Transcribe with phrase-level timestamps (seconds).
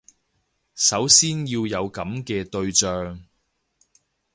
[0.73, 3.23] 首先要有噉嘅對象